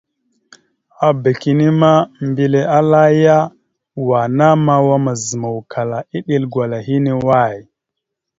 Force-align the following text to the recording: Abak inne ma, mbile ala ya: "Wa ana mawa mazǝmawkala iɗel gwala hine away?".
Abak 1.07 1.41
inne 1.51 1.69
ma, 1.81 1.93
mbile 2.29 2.61
ala 2.77 3.03
ya: 3.23 3.39
"Wa 4.07 4.17
ana 4.25 4.47
mawa 4.65 4.95
mazǝmawkala 5.05 5.97
iɗel 6.17 6.43
gwala 6.51 6.77
hine 6.87 7.11
away?". 7.19 7.57